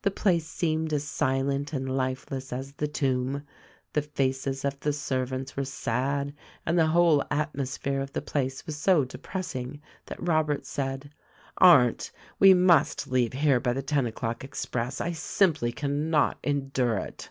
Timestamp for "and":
1.74-1.94, 6.64-6.78